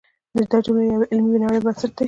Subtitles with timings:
[0.51, 1.99] دا جملې د یوې علمي نړۍ بنسټ دی.